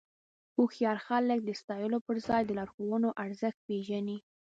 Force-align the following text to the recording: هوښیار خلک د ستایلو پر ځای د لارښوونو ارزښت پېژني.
هوښیار 0.55 0.97
خلک 1.07 1.39
د 1.43 1.49
ستایلو 1.61 1.97
پر 2.07 2.15
ځای 2.27 2.41
د 2.45 2.51
لارښوونو 2.59 3.09
ارزښت 3.23 3.59
پېژني. 3.67 4.17